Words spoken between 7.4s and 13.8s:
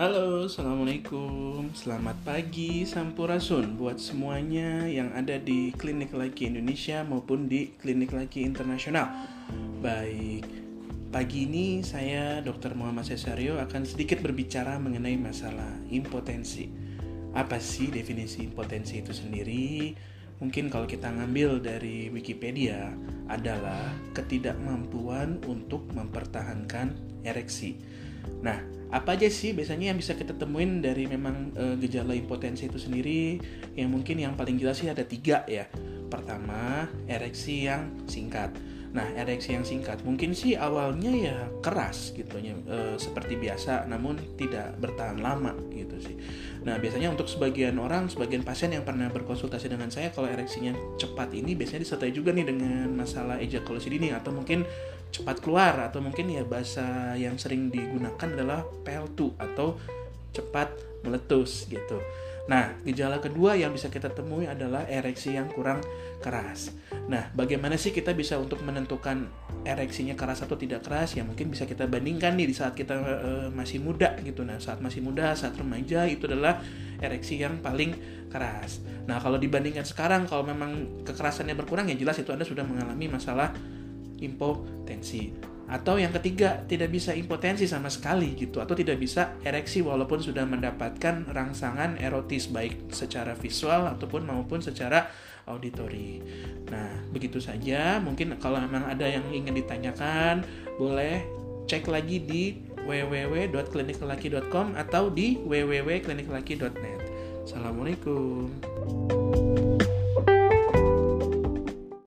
di Klinik Laki Internasional Baik, pagi ini saya Dr. Muhammad Cesario